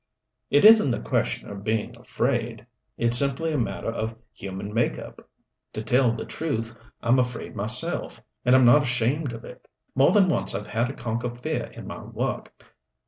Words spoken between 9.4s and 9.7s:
it.